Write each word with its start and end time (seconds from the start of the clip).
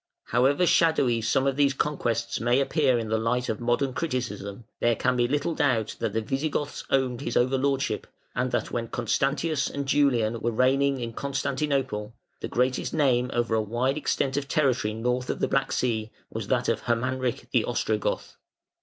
However 0.29 0.65
shadowy 0.65 1.21
some 1.21 1.45
of 1.45 1.57
these 1.57 1.75
conquests 1.75 2.39
may 2.39 2.59
appear 2.59 2.97
in 2.97 3.09
the 3.09 3.19
light 3.19 3.49
of 3.49 3.61
modern 3.61 3.93
criticism, 3.93 4.63
there 4.79 4.95
can 4.95 5.15
be 5.15 5.27
little 5.27 5.53
doubt 5.53 5.95
that 5.99 6.13
the 6.13 6.21
Visigoths 6.23 6.83
owned 6.89 7.21
his 7.21 7.37
over 7.37 7.55
lordship, 7.55 8.07
and 8.33 8.49
that 8.49 8.71
when 8.71 8.87
Constantius 8.87 9.69
and 9.69 9.87
Julian 9.87 10.39
were 10.39 10.49
reigning 10.49 10.99
in 10.99 11.13
Constantinople, 11.13 12.15
the 12.39 12.47
greatest 12.47 12.95
name 12.95 13.29
over 13.31 13.53
a 13.53 13.61
wide 13.61 13.95
extent 13.95 14.37
of 14.37 14.47
territory 14.47 14.95
north 14.95 15.29
of 15.29 15.39
the 15.39 15.47
Black 15.47 15.71
Sea 15.71 16.09
was 16.31 16.47
that 16.47 16.67
of 16.67 16.85
Hermanric 16.85 17.51
the 17.51 17.63
Ostrogoth. 17.65 18.37